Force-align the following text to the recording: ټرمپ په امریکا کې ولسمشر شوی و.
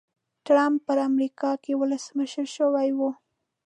ټرمپ 0.45 0.77
په 0.85 0.93
امریکا 1.09 1.51
کې 1.63 1.71
ولسمشر 1.81 2.45
شوی 2.57 2.89
و. 2.97 2.99